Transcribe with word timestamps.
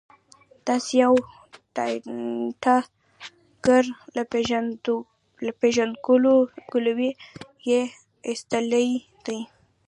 داسې 0.67 0.95
یې 1.01 1.09
ټانټه 1.75 2.77
کړ، 3.65 3.83
له 5.45 5.51
پېژندګلوۍ 5.61 7.11
یې 7.69 7.81
ایستلی 8.27 8.89
دی. 9.25 9.39